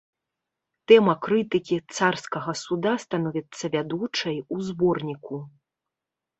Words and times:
Тэма 0.91 1.13
крытыкі 1.25 1.77
царскага 1.97 2.51
суда 2.63 2.95
становіцца 3.05 3.65
вядучай 3.79 4.37
у 4.59 4.61
зборніку. 4.73 5.35